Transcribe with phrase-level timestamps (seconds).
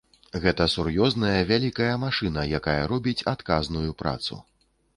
[0.45, 4.43] Гэта сур'ёзная вялікая машына, якая робіць адказную працу.